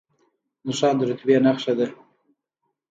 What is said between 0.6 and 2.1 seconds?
نښان د رتبې نښه ده